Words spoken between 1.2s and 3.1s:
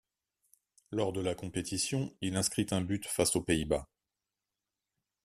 la compétition, il inscrit un but